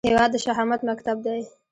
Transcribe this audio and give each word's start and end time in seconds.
هیواد 0.09 0.29
د 0.33 0.37
شهامت 0.45 0.81
مکتب 0.89 1.17
دی 1.25 1.39